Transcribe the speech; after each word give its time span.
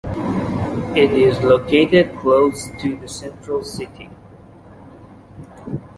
It 0.95 1.11
is 1.11 1.39
located 1.43 2.17
close 2.17 2.69
to 2.79 2.95
the 2.97 3.07
central 3.07 3.63
city. 3.63 4.09